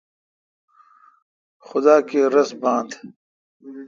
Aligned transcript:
خدا 1.67 1.95
کیر 2.07 2.27
رس 2.35 2.49
بان 2.61 2.83
تھ۔ 2.89 2.95